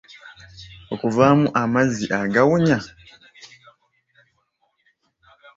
Okuvaamu 0.93 1.45
amazzi 1.61 2.05
agawunya? 2.21 2.77